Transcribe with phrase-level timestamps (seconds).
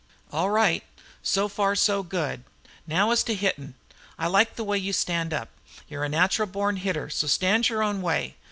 [0.31, 0.81] "All right.
[1.21, 2.43] So far so good.
[2.87, 3.75] Now as to hittin'.
[4.17, 5.49] I like the way you stand up.
[5.87, 8.35] You 're a natural born hitter, so stand your own way.